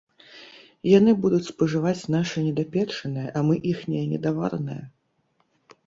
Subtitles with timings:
[0.97, 4.83] Яны будуць спажываць наша недапечанае, а мы іхняе недаваранае?